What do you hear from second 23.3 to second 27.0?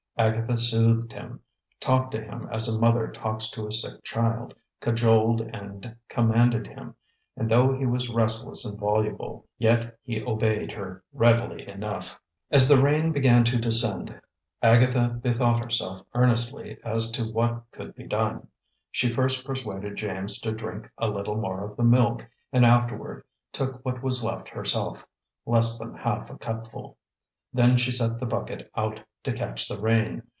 took what was left herself less than half a cupful.